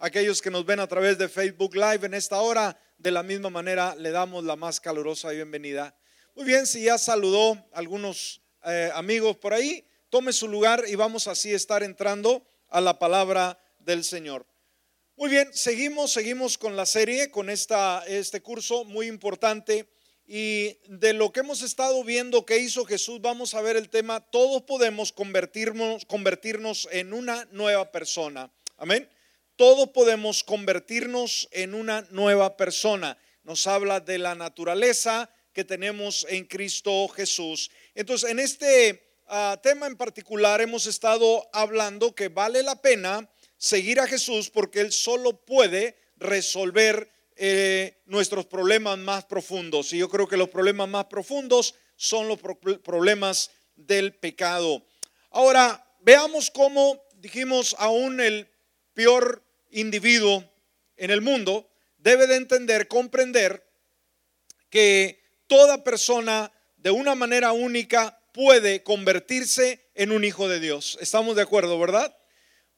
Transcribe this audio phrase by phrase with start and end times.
[0.00, 2.76] aquellos que nos ven a través de Facebook Live en esta hora.
[2.98, 5.94] De la misma manera le damos la más calurosa bienvenida.
[6.34, 10.96] Muy bien, si ya saludó a algunos eh, amigos por ahí, tome su lugar y
[10.96, 14.46] vamos así a estar entrando a la palabra del Señor.
[15.16, 19.86] Muy bien, seguimos, seguimos con la serie, con esta, este curso muy importante.
[20.26, 24.20] Y de lo que hemos estado viendo que hizo Jesús, vamos a ver el tema,
[24.20, 28.50] todos podemos convertirnos, convertirnos en una nueva persona.
[28.76, 29.10] Amén.
[29.60, 33.18] Todos podemos convertirnos en una nueva persona.
[33.42, 37.70] Nos habla de la naturaleza que tenemos en Cristo Jesús.
[37.94, 44.00] Entonces, en este ah, tema en particular hemos estado hablando que vale la pena seguir
[44.00, 49.92] a Jesús porque Él solo puede resolver eh, nuestros problemas más profundos.
[49.92, 54.86] Y yo creo que los problemas más profundos son los problemas del pecado.
[55.28, 58.48] Ahora, veamos cómo dijimos aún el
[58.94, 60.44] peor individuo
[60.96, 63.66] en el mundo debe de entender, comprender
[64.68, 70.96] que toda persona de una manera única puede convertirse en un hijo de Dios.
[71.00, 72.16] ¿Estamos de acuerdo, verdad?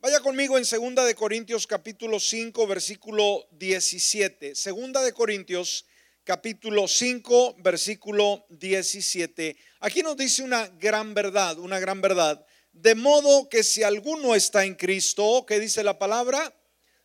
[0.01, 4.57] Vaya conmigo en Segunda de Corintios capítulo 5 versículo 17.
[4.57, 5.87] Segunda de Corintios
[6.25, 9.57] capítulo 5 versículo 17.
[9.81, 12.45] Aquí nos dice una gran verdad, una gran verdad.
[12.73, 16.53] De modo que si alguno está en Cristo, ¿qué dice la palabra?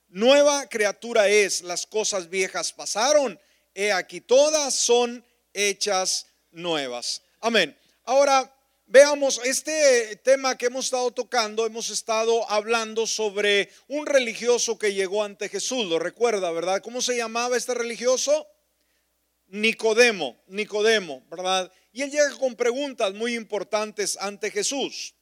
[0.10, 3.40] Nueva criatura es, las cosas viejas pasaron,
[3.74, 7.22] he aquí todas son hechas nuevas.
[7.42, 7.78] Amén.
[8.04, 8.54] Ahora,
[8.90, 15.26] Veamos, este tema que hemos estado tocando, hemos estado hablando sobre un religioso que llegó
[15.26, 16.82] ante Jesús, lo recuerda, ¿verdad?
[16.82, 18.48] ¿Cómo se llamaba este religioso?
[19.48, 21.70] Nicodemo, Nicodemo, ¿verdad?
[21.92, 25.14] Y él llega con preguntas muy importantes ante Jesús.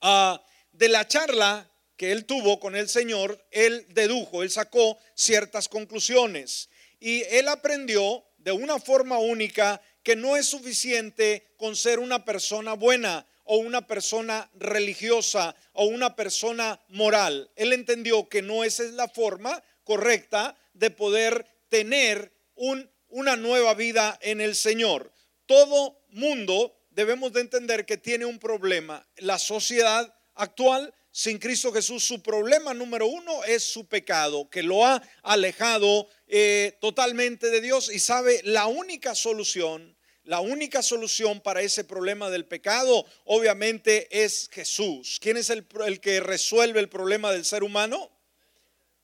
[0.00, 5.68] Ah, de la charla que él tuvo con el Señor, él dedujo, él sacó ciertas
[5.68, 6.68] conclusiones
[7.00, 12.74] y él aprendió de una forma única que no es suficiente con ser una persona
[12.74, 17.50] buena o una persona religiosa o una persona moral.
[17.56, 23.74] Él entendió que no esa es la forma correcta de poder tener un, una nueva
[23.74, 25.12] vida en el Señor.
[25.46, 29.06] Todo mundo debemos de entender que tiene un problema.
[29.16, 34.86] La sociedad actual sin Cristo Jesús, su problema número uno es su pecado, que lo
[34.86, 41.60] ha alejado eh, totalmente de Dios y sabe la única solución, la única solución para
[41.60, 45.18] ese problema del pecado obviamente es Jesús.
[45.20, 48.10] ¿Quién es el, el que resuelve el problema del ser humano?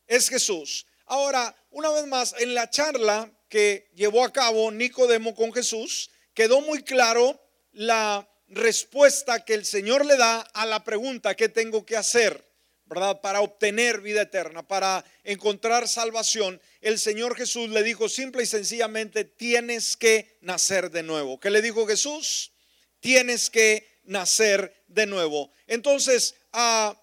[0.06, 0.86] Es Jesús.
[1.04, 6.62] Ahora, una vez más, en la charla que llevó a cabo Nicodemo con Jesús, quedó
[6.62, 7.38] muy claro
[7.72, 12.46] la respuesta que el Señor le da a la pregunta, ¿qué tengo que hacer?
[12.86, 13.20] ¿Verdad?
[13.20, 19.24] Para obtener vida eterna, para encontrar salvación, el Señor Jesús le dijo simple y sencillamente,
[19.24, 21.38] tienes que nacer de nuevo.
[21.38, 22.52] ¿Qué le dijo Jesús?
[23.00, 25.52] Tienes que nacer de nuevo.
[25.66, 26.98] Entonces, ah,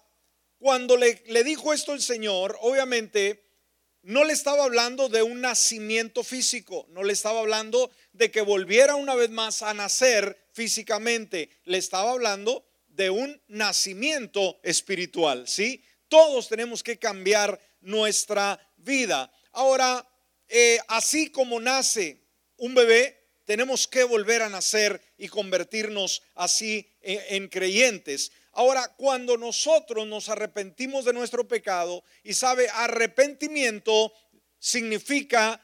[0.58, 3.44] cuando le, le dijo esto el Señor, obviamente
[4.02, 8.96] no le estaba hablando de un nacimiento físico, no le estaba hablando de que volviera
[8.96, 15.84] una vez más a nacer físicamente, le estaba hablando de un nacimiento espiritual, ¿sí?
[16.08, 19.30] Todos tenemos que cambiar nuestra vida.
[19.52, 20.08] Ahora,
[20.48, 22.22] eh, así como nace
[22.56, 28.32] un bebé, tenemos que volver a nacer y convertirnos así en creyentes.
[28.52, 34.10] Ahora, cuando nosotros nos arrepentimos de nuestro pecado, y sabe, arrepentimiento
[34.58, 35.60] significa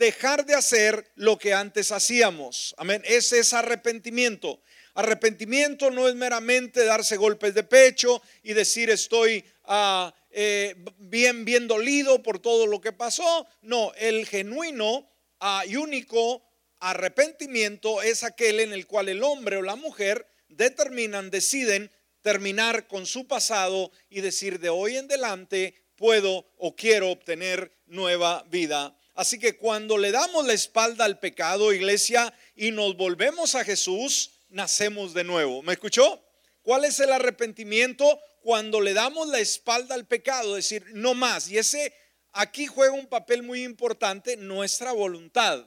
[0.00, 2.74] dejar de hacer lo que antes hacíamos.
[2.78, 3.02] Amén.
[3.04, 4.62] Ese es arrepentimiento.
[4.94, 11.68] Arrepentimiento no es meramente darse golpes de pecho y decir estoy ah, eh, bien, bien
[11.68, 13.46] dolido por todo lo que pasó.
[13.60, 15.06] No, el genuino
[15.38, 16.42] ah, y único
[16.80, 23.04] arrepentimiento es aquel en el cual el hombre o la mujer determinan, deciden terminar con
[23.04, 28.96] su pasado y decir de hoy en adelante puedo o quiero obtener nueva vida.
[29.20, 34.30] Así que cuando le damos la espalda al pecado, iglesia, y nos volvemos a Jesús,
[34.48, 35.62] nacemos de nuevo.
[35.62, 36.24] ¿Me escuchó?
[36.62, 38.18] ¿Cuál es el arrepentimiento?
[38.40, 41.50] Cuando le damos la espalda al pecado, decir, no más.
[41.50, 41.92] Y ese
[42.32, 45.66] aquí juega un papel muy importante, nuestra voluntad.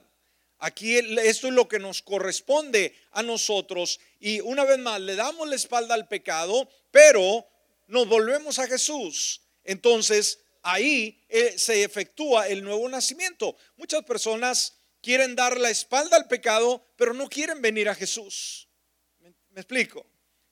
[0.58, 4.00] Aquí esto es lo que nos corresponde a nosotros.
[4.18, 7.46] Y una vez más, le damos la espalda al pecado, pero
[7.86, 9.42] nos volvemos a Jesús.
[9.62, 13.56] Entonces, ahí eh, se efectúa el nuevo nacimiento.
[13.76, 18.68] Muchas personas quieren dar la espalda al pecado, pero no quieren venir a Jesús.
[19.20, 20.04] ¿Me, explico?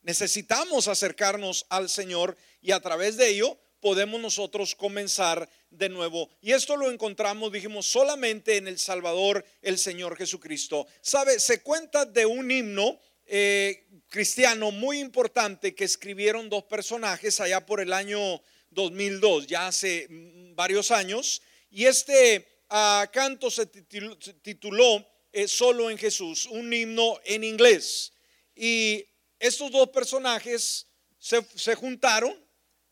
[0.03, 6.29] Necesitamos acercarnos al Señor y a través de ello podemos nosotros comenzar de nuevo.
[6.41, 10.87] Y esto lo encontramos, dijimos, solamente en el Salvador, el Señor Jesucristo.
[11.01, 11.41] ¿Sabe?
[11.41, 17.81] Se cuenta de un himno eh, cristiano muy importante que escribieron dos personajes allá por
[17.81, 21.43] el año 2002, ya hace mm, varios años.
[21.71, 28.13] Y este ah, canto se tituló, eh, Solo en Jesús, un himno en inglés.
[28.55, 29.05] Y
[29.39, 30.87] estos dos personajes
[31.19, 32.37] se juntaron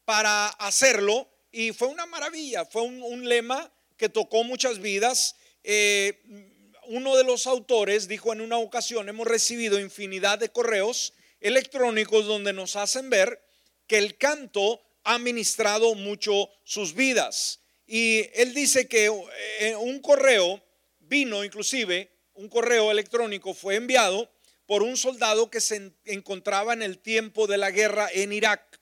[0.04, 5.36] para hacerlo y fue una maravilla, fue un, lema que tocó muchas vidas.
[5.64, 6.20] Eh,
[6.86, 12.52] uno de los autores dijo en una ocasión, hemos recibido infinidad de correos electrónicos donde
[12.52, 13.42] nos hacen ver
[13.86, 17.61] que el canto ha ministrado mucho sus vidas.
[17.87, 19.11] Y él dice que
[19.61, 20.62] eh, un correo
[20.99, 24.31] vino, inclusive, un correo electrónico fue enviado
[24.67, 28.81] por un soldado que se encontraba en el tiempo de la guerra en Irak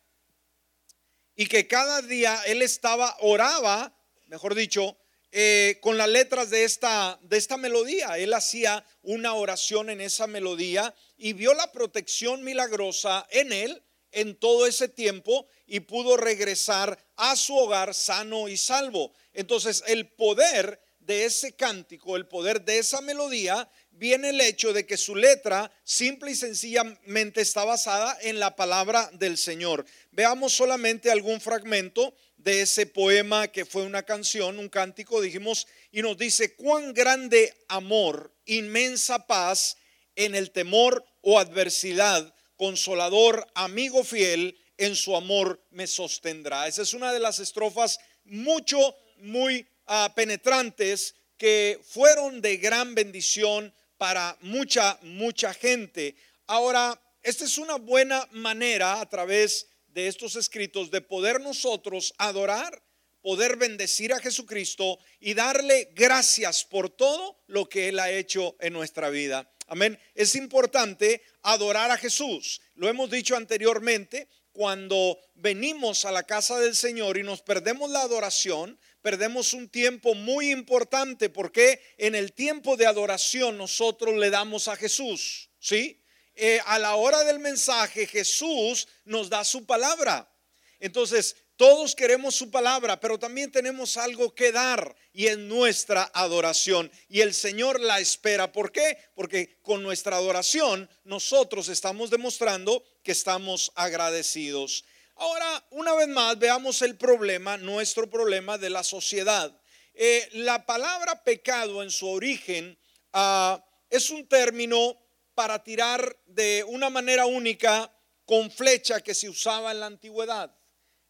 [1.34, 4.98] y que cada día él estaba, oraba, mejor dicho,
[5.30, 8.18] eh, con las letras de esta, de esta melodía.
[8.18, 13.82] Él hacía una oración en esa melodía y vio la protección milagrosa en él
[14.12, 19.12] en todo ese tiempo y pudo regresar a su hogar sano y salvo.
[19.32, 24.86] Entonces el poder de ese cántico, el poder de esa melodía, viene el hecho de
[24.86, 29.86] que su letra simple y sencillamente está basada en la palabra del Señor.
[30.12, 36.02] Veamos solamente algún fragmento de ese poema que fue una canción, un cántico, dijimos, y
[36.02, 39.78] nos dice, cuán grande amor, inmensa paz
[40.14, 46.66] en el temor o adversidad, consolador, amigo fiel, en su amor me sostendrá.
[46.66, 53.72] Esa es una de las estrofas mucho, muy ah, penetrantes que fueron de gran bendición
[53.96, 56.16] para mucha, mucha gente.
[56.46, 62.82] Ahora, esta es una buena manera a través de estos escritos de poder nosotros adorar,
[63.20, 68.72] poder bendecir a Jesucristo y darle gracias por todo lo que Él ha hecho en
[68.72, 69.50] nuestra vida.
[69.68, 69.98] Amén.
[70.14, 72.60] Es importante adorar a Jesús.
[72.74, 78.00] Lo hemos dicho anteriormente, cuando venimos a la casa del Señor y nos perdemos la
[78.00, 84.66] adoración, perdemos un tiempo muy importante porque en el tiempo de adoración nosotros le damos
[84.66, 86.02] a Jesús, ¿sí?
[86.34, 90.32] Eh, a la hora del mensaje Jesús nos da su palabra.
[90.80, 96.88] Entonces, todos queremos su palabra, pero también tenemos algo que dar y es nuestra adoración.
[97.08, 98.52] Y el Señor la espera.
[98.52, 98.96] ¿Por qué?
[99.16, 104.84] Porque con nuestra adoración nosotros estamos demostrando que estamos agradecidos.
[105.16, 109.52] Ahora, una vez más, veamos el problema, nuestro problema de la sociedad.
[109.94, 112.78] Eh, la palabra pecado en su origen
[113.12, 113.60] ah,
[113.90, 114.96] es un término
[115.34, 117.92] para tirar de una manera única
[118.24, 120.54] con flecha que se usaba en la antigüedad.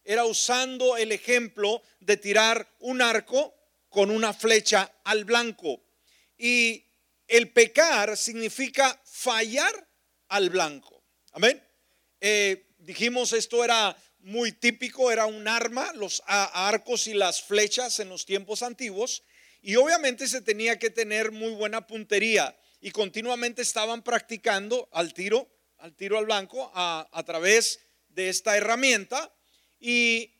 [0.03, 3.53] Era usando el ejemplo de tirar un arco
[3.89, 5.83] con una flecha al blanco.
[6.37, 6.85] Y
[7.27, 9.87] el pecar significa fallar
[10.29, 11.03] al blanco.
[11.31, 11.63] Amén.
[12.21, 18.09] Eh, dijimos esto era muy típico, era un arma, los arcos y las flechas en
[18.09, 19.23] los tiempos antiguos,
[19.61, 25.49] y obviamente se tenía que tener muy buena puntería y continuamente estaban practicando al tiro,
[25.77, 29.33] al tiro al blanco a, través de esta herramienta
[29.79, 30.31] y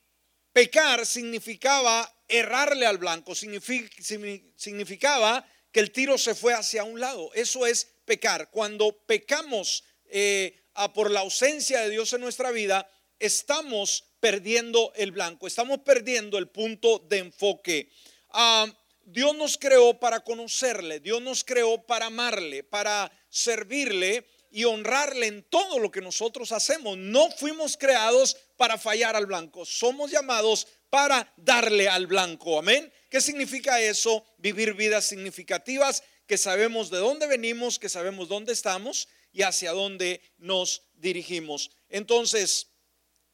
[0.53, 7.31] pecar significaba errarle al blanco, significaba que el tiro se fue hacia un lado.
[7.33, 8.49] Eso es pecar.
[8.52, 10.61] Cuando pecamos eh,
[10.94, 16.49] por la ausencia de Dios en nuestra vida, estamos perdiendo el blanco, estamos perdiendo el
[16.49, 17.90] punto de enfoque.
[18.30, 18.68] Ah,
[19.06, 25.44] Dios nos creó para conocerle, Dios nos creó para amarle, para servirle y honrarle en
[25.44, 26.97] todo lo que nosotros hacemos.
[26.97, 32.59] No fuimos creados para fallar al blanco, somos llamados para darle al blanco.
[32.59, 32.91] Amén.
[33.09, 34.25] ¿Qué significa eso?
[34.37, 40.21] Vivir vidas significativas, que sabemos de dónde venimos, que sabemos dónde estamos y hacia dónde
[40.37, 41.71] nos dirigimos.
[41.89, 42.68] Entonces,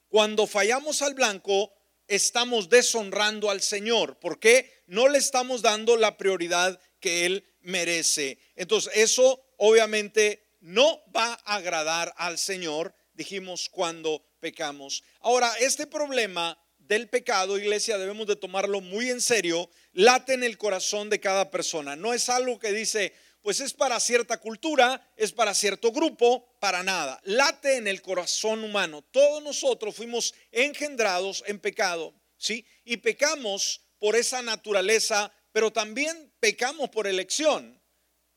[0.08, 1.74] cuando fallamos al blanco,
[2.08, 4.20] estamos deshonrando al Señor.
[4.20, 8.38] porque No le estamos dando la prioridad que Él merece.
[8.56, 15.04] Entonces, eso obviamente no va a agradar al Señor, dijimos cuando pecamos.
[15.20, 20.58] Ahora, este problema del pecado, iglesia, debemos de tomarlo muy en serio, late en el
[20.58, 21.96] corazón de cada persona.
[21.96, 26.82] No es algo que dice, pues es para cierta cultura, es para cierto grupo, para
[26.82, 27.22] nada.
[27.26, 29.04] Late en el corazón humano.
[29.12, 32.66] Todos nosotros fuimos engendrados en pecado, ¿sí?
[32.84, 37.80] Y pecamos por esa naturaleza, pero también pecamos por elección.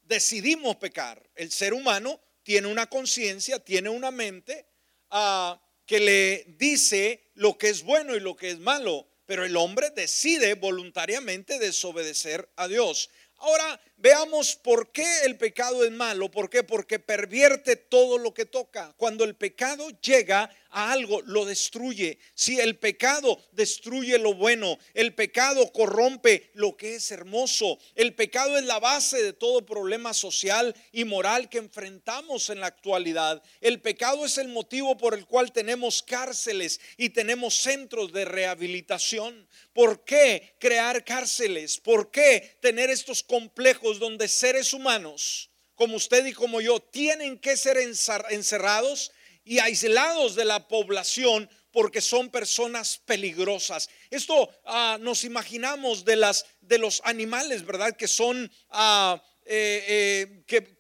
[0.08, 1.22] Decidimos pecar.
[1.34, 4.66] El ser humano tiene una conciencia, tiene una mente,
[5.10, 9.54] ah, que le dice lo que es bueno y lo que es malo, pero el
[9.54, 13.10] hombre decide voluntariamente desobedecer a Dios.
[13.36, 16.30] Ahora veamos por qué el pecado es malo.
[16.30, 16.64] ¿Por qué?
[16.64, 18.94] Porque pervierte todo lo que toca.
[18.96, 22.18] Cuando el pecado llega a algo, lo destruye.
[22.34, 27.78] Si el pecado destruye lo bueno, el pecado corrompe lo que es hermoso.
[27.94, 32.66] El pecado es la base de todo problema social y moral que enfrentamos en la
[32.66, 33.42] actualidad.
[33.60, 39.48] El pecado es el motivo por el cual tenemos cárceles y tenemos centros de rehabilitación.
[39.72, 41.78] ¿Por qué crear cárceles?
[41.78, 47.56] ¿Por qué tener estos complejos donde seres humanos como usted y como yo tienen que
[47.56, 49.12] ser encerrados
[49.48, 53.88] y aislados de la población porque son personas peligrosas.
[54.10, 57.96] Esto ah, nos imaginamos de, las, de los animales, ¿verdad?
[57.96, 60.72] Que son, ah, eh, eh,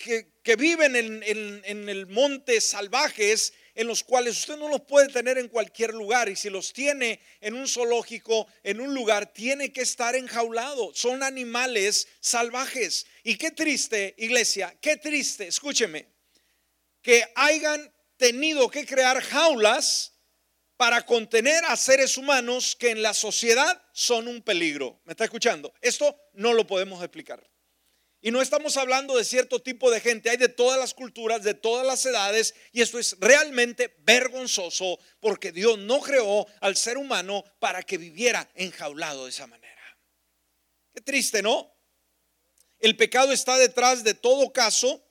[0.42, 1.22] que, viven en,
[1.64, 6.28] en el monte salvajes en los cuales usted no los puede tener en cualquier lugar
[6.28, 10.90] y si los tiene en un zoológico, en un lugar, tiene que estar enjaulado.
[10.94, 13.06] Son animales salvajes.
[13.22, 16.08] Y qué triste, iglesia, qué triste, escúcheme,
[17.00, 20.18] que hayan tenido que crear jaulas
[20.76, 25.00] para contener a seres humanos que en la sociedad son un peligro.
[25.04, 25.72] ¿Me está escuchando?
[25.80, 27.42] Esto no lo podemos explicar.
[28.20, 31.54] Y no estamos hablando de cierto tipo de gente, hay de todas las culturas, de
[31.54, 37.44] todas las edades, y esto es realmente vergonzoso porque Dios no creó al ser humano
[37.60, 39.98] para que viviera enjaulado de esa manera.
[40.92, 41.72] Qué triste, ¿no?
[42.80, 45.04] El pecado está detrás de todo caso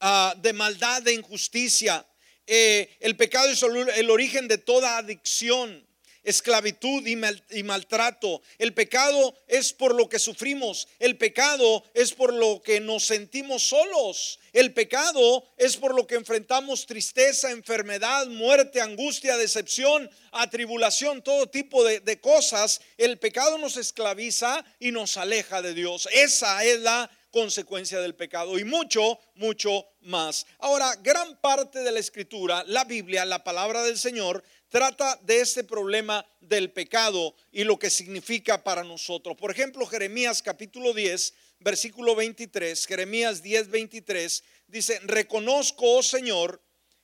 [0.00, 2.06] ah, de maldad, de injusticia,
[2.46, 5.86] eh, el pecado es el origen de toda adicción,
[6.24, 8.42] esclavitud y, maltrato.
[8.58, 10.88] El pecado es por lo que sufrimos.
[10.98, 14.40] El pecado es por lo que nos sentimos solos.
[14.52, 21.84] El pecado es por lo que enfrentamos tristeza, enfermedad, muerte, angustia, decepción, atribulación, todo tipo
[21.84, 22.80] de, de cosas.
[22.96, 26.08] El pecado nos esclaviza y nos aleja de Dios.
[26.12, 30.46] Esa es la consecuencia del pecado y mucho, mucho más.
[30.60, 35.64] Ahora, gran parte de la escritura, la Biblia, la palabra del Señor, trata de este
[35.64, 39.36] problema del pecado y lo que significa para nosotros.
[39.36, 46.62] Por ejemplo, Jeremías capítulo 10, versículo 23, Jeremías 10, 23, dice, reconozco, oh Señor,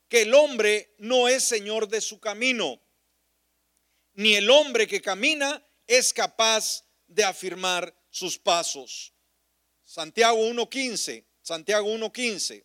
[0.08, 2.80] que el hombre no es Señor de su camino,
[4.14, 9.12] ni el hombre que camina es capaz de afirmar sus pasos.
[9.90, 12.64] Santiago 1.15, Santiago 1.15.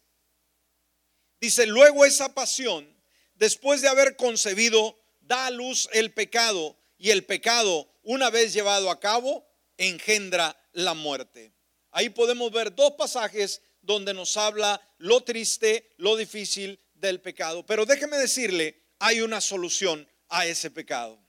[1.42, 2.88] Dice, luego esa pasión,
[3.34, 8.92] después de haber concebido, da a luz el pecado y el pecado, una vez llevado
[8.92, 9.44] a cabo,
[9.78, 11.52] engendra la muerte.
[11.90, 17.66] Ahí podemos ver dos pasajes donde nos habla lo triste, lo difícil del pecado.
[17.66, 21.20] Pero déjeme decirle, hay una solución a ese pecado.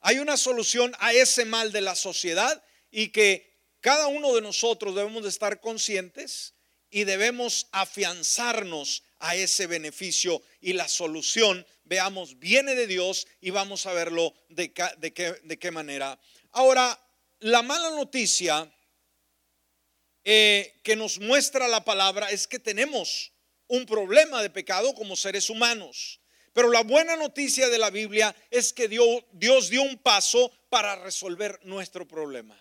[0.00, 3.45] Hay una solución a ese mal de la sociedad y que
[3.86, 6.54] cada uno de nosotros debemos de estar conscientes
[6.90, 13.86] y debemos afianzarnos a ese beneficio y la solución, veamos, viene de Dios y vamos
[13.86, 16.18] a verlo de, qué, manera.
[16.50, 17.00] Ahora,
[17.38, 18.68] la mala noticia
[20.24, 23.30] eh, que nos muestra la palabra es que tenemos
[23.68, 26.20] un problema de pecado como seres humanos.
[26.52, 31.60] Pero la buena noticia de la Biblia es que Dios dio un paso para resolver
[31.62, 32.60] nuestro problema.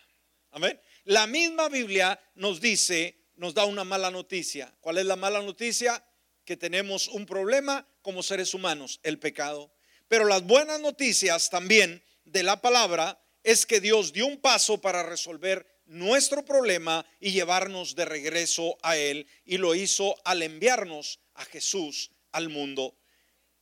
[0.51, 0.79] Amén.
[1.05, 4.73] La misma Biblia nos dice, nos da una mala noticia.
[4.81, 6.03] ¿Cuál es la mala noticia?
[6.43, 9.71] Que tenemos un problema como seres humanos, el pecado.
[10.07, 15.03] Pero las buenas noticias también de la palabra es que Dios dio un paso para
[15.03, 19.27] resolver nuestro problema y llevarnos de regreso a Él.
[19.45, 22.97] Y lo hizo al enviarnos a Jesús al mundo.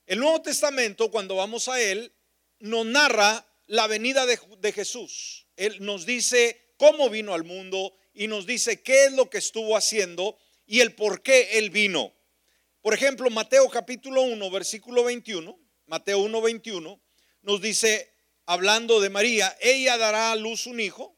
[0.06, 2.14] El Nuevo Testamento, cuando vamos a Él,
[2.60, 5.46] nos narra la venida de, de Jesús.
[5.58, 9.76] Él nos dice cómo vino al mundo y nos dice qué es lo que estuvo
[9.76, 12.14] haciendo y el por qué él vino.
[12.82, 17.02] Por ejemplo, Mateo capítulo 1, versículo 21, Mateo 1, 21,
[17.42, 18.14] nos dice,
[18.46, 21.18] hablando de María, ella dará a luz un hijo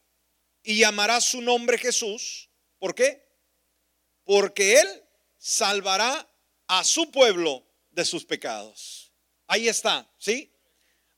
[0.64, 2.50] y llamará su nombre Jesús.
[2.78, 3.26] ¿Por qué?
[4.24, 5.04] Porque él
[5.38, 6.30] salvará
[6.68, 9.14] a su pueblo de sus pecados.
[9.48, 10.52] Ahí está, ¿sí?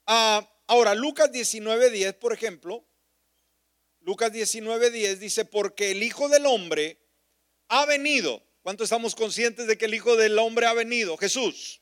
[0.06, 2.87] Ah, ahora, Lucas 19, 10, por ejemplo,
[4.08, 6.98] Lucas 19:10 dice, porque el Hijo del Hombre
[7.68, 8.42] ha venido.
[8.62, 11.18] ¿Cuánto estamos conscientes de que el Hijo del Hombre ha venido?
[11.18, 11.82] Jesús.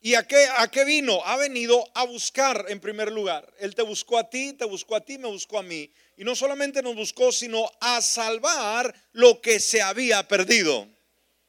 [0.00, 1.20] ¿Y a qué, a qué vino?
[1.24, 3.52] Ha venido a buscar en primer lugar.
[3.58, 5.92] Él te buscó a ti, te buscó a ti, me buscó a mí.
[6.16, 10.86] Y no solamente nos buscó, sino a salvar lo que se había perdido.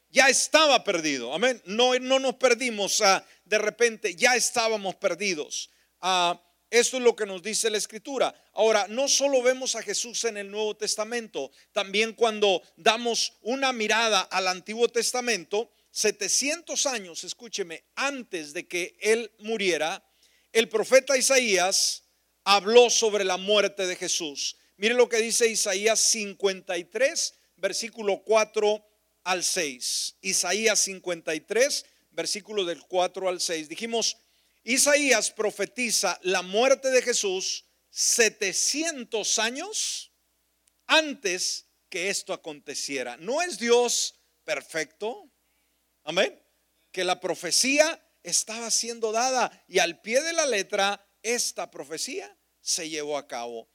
[0.09, 1.31] Ya estaba perdido.
[1.31, 1.61] Amén.
[1.65, 3.03] No, no nos perdimos.
[3.43, 5.69] de repente ya estábamos perdidos.
[6.01, 6.41] Ah,
[6.79, 8.33] esto es lo que nos dice la escritura.
[8.53, 14.21] Ahora, no solo vemos a Jesús en el Nuevo Testamento, también cuando damos una mirada
[14.21, 20.03] al Antiguo Testamento, 700 años, escúcheme, antes de que Él muriera,
[20.51, 22.03] el profeta Isaías
[22.43, 24.57] habló sobre la muerte de Jesús.
[24.77, 28.85] Mire lo que dice Isaías 53, versículo 4
[29.23, 30.15] al 6.
[30.21, 33.69] Isaías 53, versículo del 4 al 6.
[33.69, 34.17] Dijimos,
[34.65, 40.11] Isaías profetiza la muerte de Jesús 700 años
[40.87, 43.15] antes que esto aconteciera.
[43.17, 45.31] ¿No es Dios perfecto?
[46.03, 46.41] Amén.
[46.91, 52.89] Que la profecía estaba siendo dada y al pie de la letra esta profecía se
[52.89, 53.69] llevó a cabo.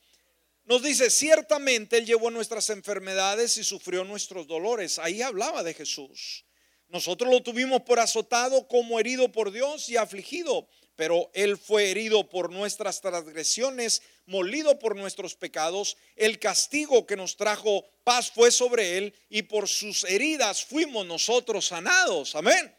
[0.65, 4.99] Nos dice, ciertamente Él llevó nuestras enfermedades y sufrió nuestros dolores.
[4.99, 6.45] Ahí hablaba de Jesús.
[6.91, 10.69] Nosotros lo tuvimos por azotado como herido por Dios y afligido
[11.01, 15.97] pero Él fue herido por nuestras transgresiones, molido por nuestros pecados.
[16.15, 21.69] El castigo que nos trajo paz fue sobre Él y por sus heridas fuimos nosotros
[21.69, 22.35] sanados.
[22.35, 22.77] Amén.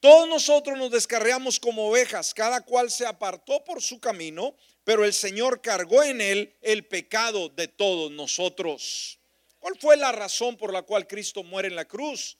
[0.00, 5.12] Todos nosotros nos descarriamos como ovejas, cada cual se apartó por su camino, pero el
[5.12, 9.20] Señor cargó en Él el pecado de todos nosotros.
[9.60, 12.36] ¿Cuál fue la razón por la cual Cristo muere en la cruz?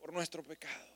[0.00, 0.90] Por nuestro pecado.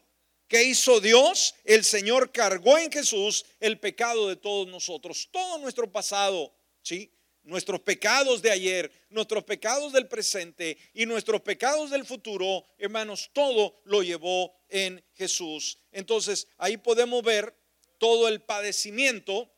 [0.48, 1.54] ¿Qué hizo Dios?
[1.64, 7.12] El Señor cargó en Jesús el pecado de todos nosotros, todo nuestro pasado, ¿sí?
[7.42, 13.80] Nuestros pecados de ayer, nuestros pecados del presente y nuestros pecados del futuro, hermanos, todo
[13.84, 15.78] lo llevó en Jesús.
[15.92, 17.54] Entonces, ahí podemos ver
[17.98, 19.50] todo el padecimiento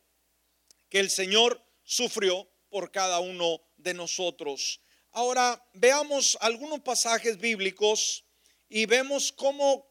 [0.88, 4.80] que el Señor sufrió por cada uno de nosotros.
[5.12, 8.25] Ahora, veamos algunos pasajes bíblicos
[8.68, 9.86] y vemos cómo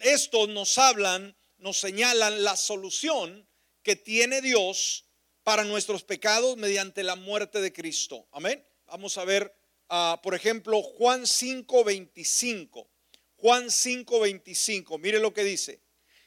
[0.00, 3.46] estos nos hablan, nos señalan la solución
[3.82, 5.06] que tiene Dios
[5.42, 8.26] para nuestros pecados mediante la muerte de Cristo.
[8.32, 8.64] Amén.
[8.86, 9.54] Vamos a ver,
[9.88, 12.88] ah, por ejemplo, Juan 5:25.
[13.36, 14.98] Juan 5:25.
[14.98, 15.80] Mire lo que dice.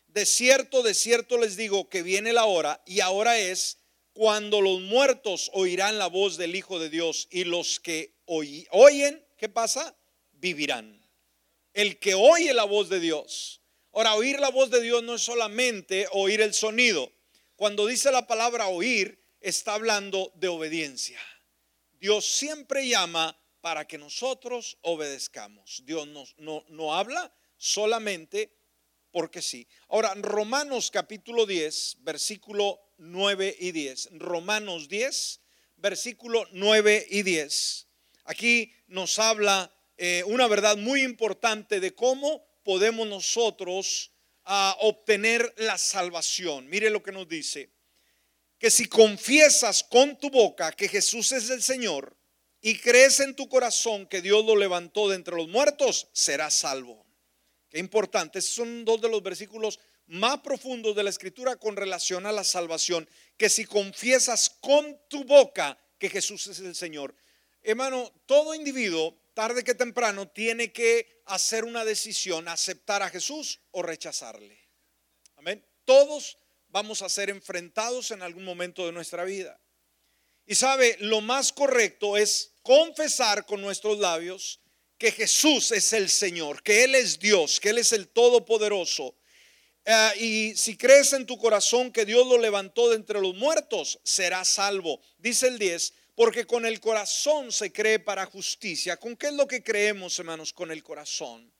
[0.08, 3.80] De cierto, de cierto les digo que viene la hora y ahora es
[4.14, 9.50] cuando los muertos oirán la voz del Hijo de Dios y los que oyen, ¿qué
[9.50, 9.98] pasa?
[10.32, 11.05] Vivirán
[11.76, 13.62] el que oye la voz de Dios.
[13.92, 17.12] Ahora, oír la voz de Dios no es solamente oír el sonido.
[17.56, 21.20] Cuando dice la palabra oír, está hablando de obediencia.
[22.00, 25.84] Dios siempre llama para que nosotros obedezcamos.
[25.86, 28.56] Dios no, no habla solamente
[29.12, 29.68] porque sí.
[29.90, 34.10] Ahora, Romanos capítulo 10, versículo 9 y 10.
[34.14, 35.42] Romanos 10,
[35.76, 37.88] versículo 9 y 10.
[38.26, 44.12] Aquí nos habla eh, una verdad muy importante de cómo podemos nosotros
[44.44, 46.68] ah, obtener la salvación.
[46.70, 47.70] Mire lo que nos dice.
[48.58, 52.18] Que si confiesas con tu boca que Jesús es el Señor
[52.62, 57.06] y crees en tu corazón que Dios lo levantó de entre los muertos, serás salvo.
[57.70, 58.40] Qué importante.
[58.40, 62.44] Esos son dos de los versículos más profundos de la escritura con relación a la
[62.44, 63.08] salvación.
[63.38, 67.16] Que si confiesas con tu boca que Jesús es el Señor.
[67.62, 73.84] Hermano, todo individuo tarde que temprano tiene que hacer una decisión, aceptar a Jesús o
[73.84, 74.58] rechazarle.
[75.36, 75.64] Amén.
[75.84, 79.62] Todos vamos a ser enfrentados en algún momento de nuestra vida.
[80.48, 84.62] Y sabe, lo más correcto es confesar con nuestros labios
[84.98, 89.18] que Jesús es el Señor, que Él es Dios, que Él es el Todopoderoso.
[89.84, 94.00] Eh, y si crees en tu corazón que Dios lo levantó de entre los muertos,
[94.04, 95.02] serás salvo.
[95.18, 98.98] Dice el 10, porque con el corazón se cree para justicia.
[98.98, 100.54] ¿Con qué es lo que creemos, hermanos?
[100.54, 101.54] Con el corazón.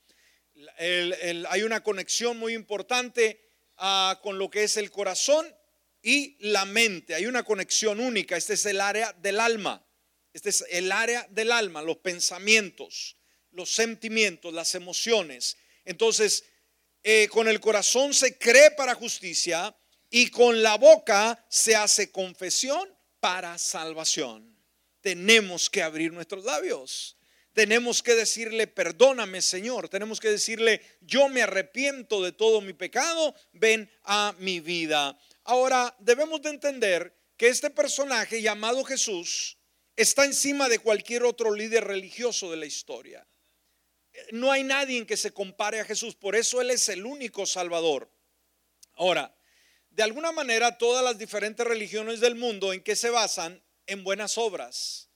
[0.78, 5.46] hay una conexión muy importante ah, con lo que es el corazón
[6.02, 7.14] y la mente.
[7.14, 8.36] Hay una conexión única.
[8.36, 9.86] Este es el área del alma.
[10.32, 13.16] Este es el área del alma, los pensamientos,
[13.52, 15.56] los sentimientos, las emociones.
[15.84, 16.44] Entonces,
[17.02, 19.74] eh, con el corazón se cree para justicia
[20.10, 22.95] y con la boca se hace confesión
[23.26, 24.56] para salvación.
[25.00, 27.16] Tenemos que abrir nuestros labios.
[27.52, 29.88] Tenemos que decirle, perdóname Señor.
[29.88, 35.18] Tenemos que decirle, yo me arrepiento de todo mi pecado, ven a mi vida.
[35.42, 39.58] Ahora, debemos de entender que este personaje llamado Jesús
[39.96, 43.26] está encima de cualquier otro líder religioso de la historia.
[44.30, 47.44] No hay nadie en que se compare a Jesús, por eso Él es el único
[47.44, 48.08] Salvador.
[48.94, 49.35] Ahora,
[49.96, 54.36] de alguna manera todas las diferentes religiones del mundo en que se basan en buenas
[54.36, 55.08] obras,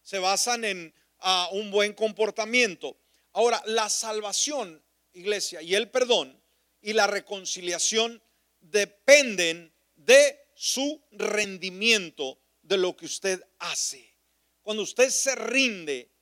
[0.00, 2.96] se basan en ah, un buen comportamiento.
[3.32, 4.80] Ahora, la salvación,
[5.12, 6.40] iglesia, y el perdón
[6.80, 8.22] y la reconciliación
[8.60, 14.14] dependen de su rendimiento de lo que usted hace.
[14.62, 16.12] Cuando usted se rinde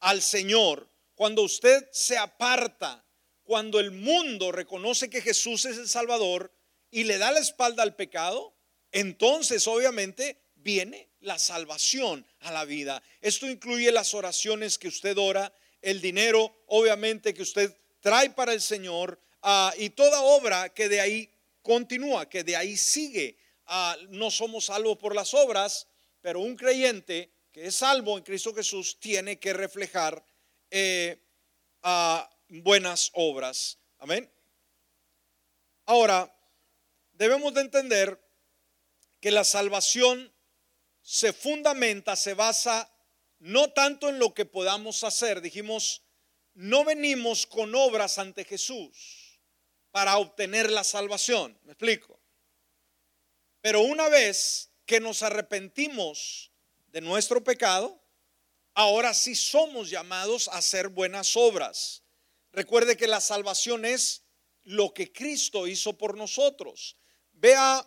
[0.00, 3.04] al Señor, cuando usted se aparta,
[3.42, 6.50] cuando el mundo reconoce que Jesús es el Salvador
[6.92, 8.54] y le da la espalda al pecado,
[8.92, 13.02] entonces obviamente viene la salvación a la vida.
[13.20, 18.60] Esto incluye las oraciones que usted ora, el dinero obviamente que usted trae para el
[18.60, 21.30] Señor ah, y toda obra que de ahí
[21.62, 23.38] continúa, que de ahí sigue.
[23.66, 25.88] Ah, no somos salvos por las obras,
[26.20, 30.22] pero un creyente que es salvo en Cristo Jesús tiene que reflejar
[30.70, 31.18] eh,
[32.48, 33.78] buenas obras.
[33.98, 34.30] Amén.
[35.86, 36.32] Ahora,
[37.22, 38.20] debemos de entender
[39.20, 40.34] que la salvación
[41.02, 42.92] se fundamenta, se basa
[43.38, 45.40] no tanto en lo que podamos hacer.
[45.40, 46.02] Dijimos,
[46.54, 49.38] no venimos con obras ante Jesús
[49.92, 51.56] para obtener la salvación.
[51.62, 52.20] ¿Me explico?
[53.60, 56.50] Pero una vez que nos arrepentimos
[56.88, 58.02] de nuestro pecado,
[58.74, 62.02] ahora sí somos llamados a hacer buenas obras.
[62.50, 64.24] Recuerde que la salvación es
[64.64, 66.96] lo que Cristo hizo por nosotros.
[67.42, 67.84] Vea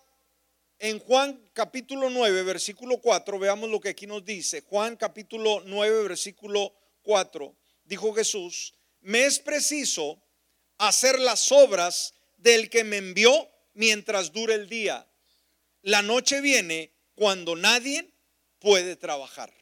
[0.80, 4.60] en Juan capítulo 9, versículo 4, veamos lo que aquí nos dice.
[4.60, 10.22] Juan capítulo 9, versículo 4, dijo Jesús, me es preciso
[10.78, 15.08] hacer las obras del que me envió mientras dure el día.
[15.84, 18.12] La noche viene cuando nadie
[18.60, 19.54] puede trabajar.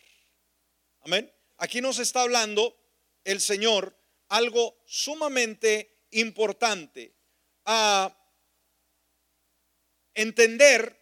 [1.01, 1.32] Amén.
[1.58, 2.75] Aquí nos está hablando
[3.25, 3.95] el Señor
[4.29, 7.13] algo sumamente importante.
[7.65, 8.17] A
[10.13, 10.99] entender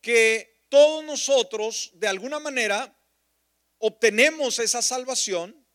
[0.00, 2.94] que todos nosotros, de alguna manera,
[3.78, 5.66] obtenemos esa salvación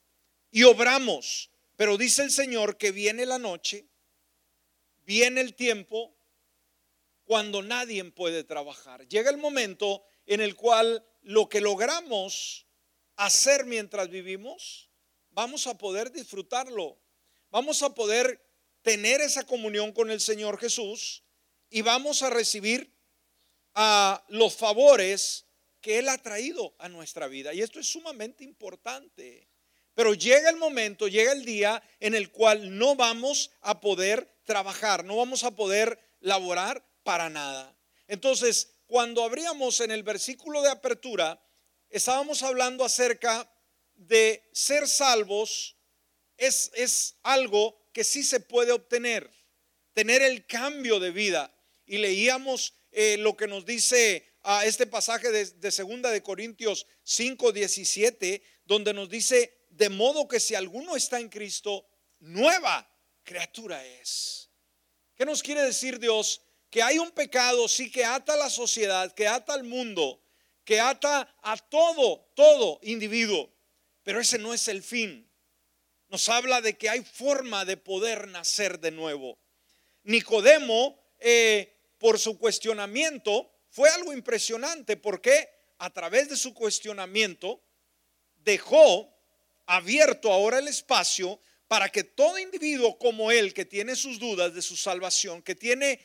[0.51, 1.49] y obramos.
[1.75, 3.85] Pero dice el Señor que viene la noche,
[5.05, 6.15] viene el tiempo
[7.25, 9.07] cuando nadie puede trabajar.
[9.07, 12.67] Llega el momento en el cual lo que logramos
[13.15, 14.89] hacer mientras vivimos,
[15.31, 16.97] vamos a poder disfrutarlo.
[17.49, 18.41] Vamos a poder
[18.81, 21.23] tener esa comunión con el Señor Jesús
[21.73, 22.95] y vamos a recibir
[23.73, 25.47] a los favores
[25.81, 27.51] que Él ha traído a nuestra vida.
[27.51, 29.49] Y esto es sumamente importante.
[29.95, 35.03] Pero llega el momento, llega el día en el cual no vamos a poder trabajar,
[35.03, 37.75] no vamos a poder laborar para nada.
[38.07, 41.43] Entonces, cuando abríamos en el versículo de apertura,
[41.89, 43.51] estábamos hablando acerca
[43.95, 45.75] de ser salvos,
[46.37, 49.27] es, es algo que sí se puede obtener,
[49.93, 51.51] tener el cambio de vida.
[51.93, 56.23] Y leíamos eh, lo que nos dice a ah, este pasaje de, de segunda de
[56.23, 61.85] Corintios 5, 17, donde nos dice, de modo que si alguno está en Cristo,
[62.19, 62.89] nueva
[63.23, 64.49] criatura es.
[65.15, 66.41] ¿Qué nos quiere decir Dios?
[66.73, 70.23] que hay un pecado, sí, que ata a la sociedad, que ata al mundo,
[70.65, 73.53] que ata a todo, todo individuo.
[74.01, 75.31] Pero ese no es el fin.
[76.07, 79.37] Nos habla de que hay forma de poder nacer de nuevo.
[80.01, 81.72] Nicodemo, eh,
[82.03, 87.63] por su cuestionamiento, fue algo impresionante porque a través de su cuestionamiento
[88.43, 89.09] dejó
[89.67, 91.39] abierto ahora el espacio
[91.69, 95.97] para que todo individuo como él, que tiene sus dudas de su salvación, que tiene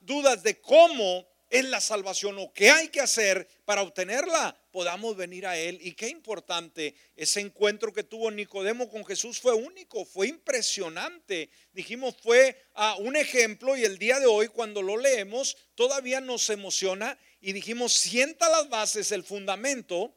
[0.00, 5.46] dudas de cómo es la salvación o qué hay que hacer para obtenerla, podamos venir
[5.46, 5.78] a Él.
[5.82, 11.50] Y qué importante, ese encuentro que tuvo Nicodemo con Jesús fue único, fue impresionante.
[11.72, 16.50] Dijimos, fue a un ejemplo y el día de hoy cuando lo leemos todavía nos
[16.50, 20.16] emociona y dijimos, sienta las bases, el fundamento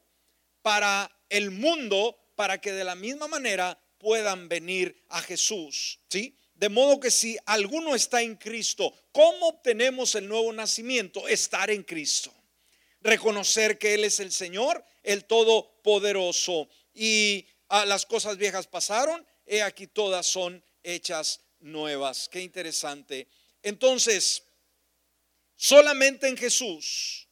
[0.61, 5.99] para el mundo, para que de la misma manera puedan venir a Jesús.
[6.09, 6.37] ¿Sí?
[6.55, 11.27] De modo que si alguno está en Cristo, ¿cómo obtenemos el nuevo nacimiento?
[11.27, 12.33] Estar en Cristo.
[13.05, 16.67] Reconocer que Él es el Señor, el Todopoderoso.
[16.91, 22.27] Y ah, las cosas viejas pasaron, he aquí todas son hechas nuevas.
[22.27, 23.27] Qué interesante.
[23.61, 24.41] Entonces,
[25.55, 27.27] solamente en Jesús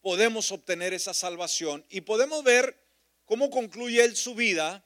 [0.00, 2.76] podemos obtener esa salvación y podemos ver
[3.26, 4.84] cómo concluye Él su vida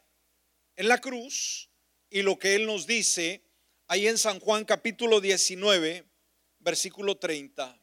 [0.77, 1.71] en la cruz
[2.11, 3.43] y lo que Él nos dice
[3.87, 6.05] ahí en San Juan capítulo 19,
[6.59, 7.81] versículo 30.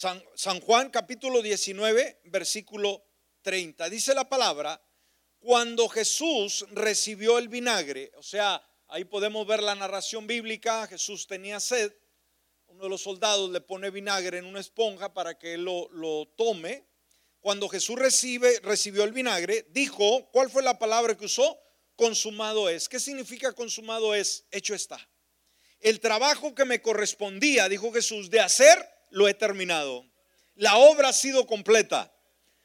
[0.00, 3.04] San, Juan capítulo 19, versículo
[3.42, 3.90] 30.
[3.90, 4.82] Dice la palabra,
[5.38, 11.60] cuando Jesús recibió el vinagre, o sea, ahí podemos ver la narración bíblica, Jesús tenía
[11.60, 11.92] sed,
[12.68, 16.28] uno de los soldados le pone vinagre en una esponja para que él lo, lo
[16.34, 16.86] tome.
[17.40, 21.60] Cuando Jesús recibe, recibió el vinagre, dijo, ¿cuál fue la palabra que usó?
[21.94, 22.88] consumado es.
[22.88, 24.46] ¿Qué significa consumado es?
[24.50, 24.98] Hecho está.
[25.78, 28.78] El trabajo que me correspondía, dijo Jesús, de hacer,
[29.10, 30.06] lo he terminado.
[30.54, 32.12] La obra ha sido completa.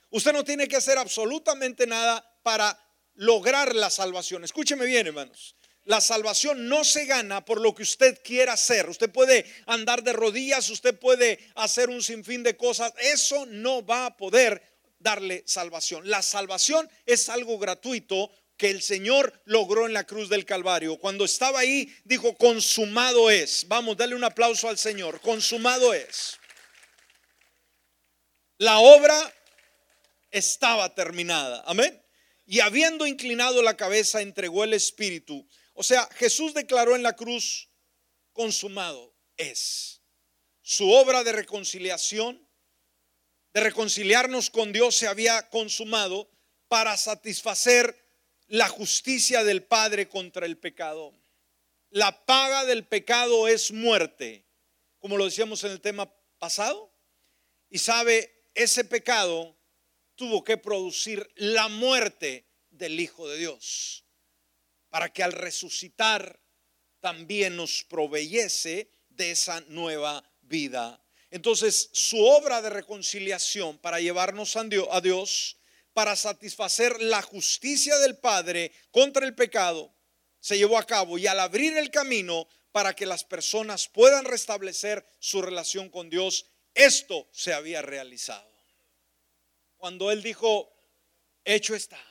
[0.09, 2.79] Usted no tiene que hacer absolutamente nada para
[3.15, 4.43] lograr la salvación.
[4.43, 5.55] Escúcheme bien, hermanos.
[5.85, 8.89] La salvación no se gana por lo que usted quiera hacer.
[8.89, 12.91] Usted puede andar de rodillas, usted puede hacer un sinfín de cosas.
[12.97, 14.63] Eso no va a poder
[14.97, 16.09] darle salvación.
[16.09, 20.97] La salvación es algo gratuito que el Señor logró en la cruz del Calvario.
[20.97, 23.67] Cuando estaba ahí, dijo, consumado es.
[23.67, 25.19] Vamos, dale un aplauso al Señor.
[25.21, 26.39] Consumado es.
[28.57, 29.33] La obra
[30.31, 31.63] estaba terminada.
[31.65, 32.01] Amén.
[32.45, 35.45] Y habiendo inclinado la cabeza, entregó el Espíritu.
[35.73, 37.69] O sea, Jesús declaró en la cruz,
[38.31, 40.01] consumado es.
[40.61, 42.47] Su obra de reconciliación,
[43.53, 46.29] de reconciliarnos con Dios, se había consumado
[46.67, 48.04] para satisfacer
[48.47, 51.13] la justicia del Padre contra el pecado.
[51.89, 54.45] La paga del pecado es muerte,
[54.99, 56.91] como lo decíamos en el tema pasado.
[57.69, 59.55] Y sabe, ese pecado
[60.15, 64.05] tuvo que producir la muerte del Hijo de Dios,
[64.89, 66.39] para que al resucitar
[66.99, 71.01] también nos proveyese de esa nueva vida.
[71.31, 75.57] Entonces, su obra de reconciliación para llevarnos a Dios
[75.95, 79.95] para satisfacer la justicia del Padre contra el pecado,
[80.41, 85.05] se llevó a cabo y al abrir el camino para que las personas puedan restablecer
[85.19, 88.51] su relación con Dios, esto se había realizado.
[89.77, 90.69] Cuando Él dijo,
[91.45, 92.03] hecho está,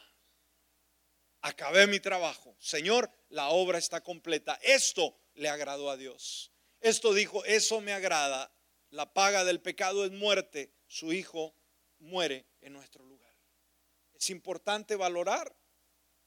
[1.43, 6.51] acabé mi trabajo, Señor, la obra está completa, esto le agradó a Dios.
[6.81, 8.51] Esto dijo, eso me agrada,
[8.89, 11.55] la paga del pecado es muerte, su Hijo
[11.99, 13.14] muere en nuestro lugar.
[14.25, 15.55] Es importante valorar,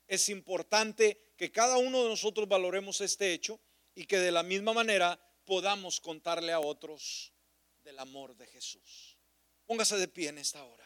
[0.06, 3.60] es importante que cada uno de nosotros valoremos este hecho
[3.96, 7.34] y que de la misma manera podamos contarle a otros
[7.84, 9.18] del amor de Jesús.
[9.66, 10.86] Póngase de pie en esta hora.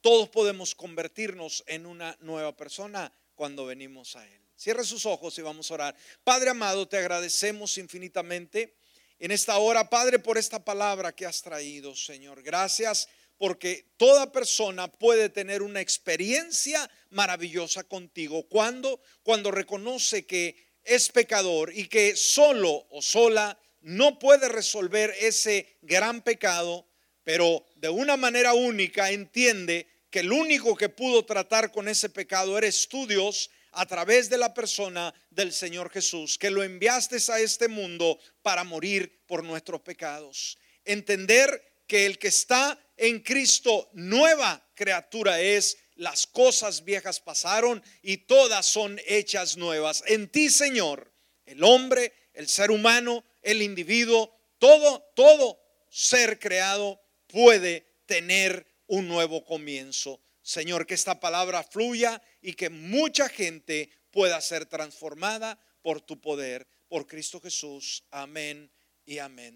[0.00, 4.42] Todos podemos convertirnos en una nueva persona cuando venimos a Él.
[4.56, 5.96] Cierre sus ojos y vamos a orar.
[6.24, 8.74] Padre amado, te agradecemos infinitamente
[9.20, 12.42] en esta hora, Padre, por esta palabra que has traído, Señor.
[12.42, 21.08] Gracias porque toda persona puede tener una experiencia maravillosa contigo cuando cuando reconoce que es
[21.08, 26.86] pecador y que solo o sola no puede resolver ese gran pecado,
[27.24, 32.56] pero de una manera única entiende que el único que pudo tratar con ese pecado
[32.56, 37.40] eres tú Dios a través de la persona del Señor Jesús, que lo enviaste a
[37.40, 40.56] este mundo para morir por nuestros pecados.
[40.84, 48.18] Entender que el que está en Cristo nueva criatura es, las cosas viejas pasaron y
[48.18, 50.02] todas son hechas nuevas.
[50.06, 51.12] En ti, Señor,
[51.44, 59.44] el hombre, el ser humano, el individuo, todo, todo ser creado puede tener un nuevo
[59.44, 60.20] comienzo.
[60.42, 66.66] Señor, que esta palabra fluya y que mucha gente pueda ser transformada por tu poder,
[66.88, 68.04] por Cristo Jesús.
[68.10, 68.70] Amén
[69.04, 69.54] y amén.